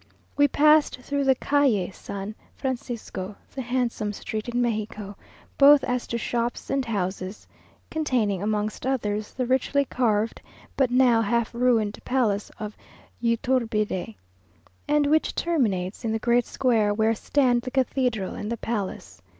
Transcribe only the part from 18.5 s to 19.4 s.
the palace.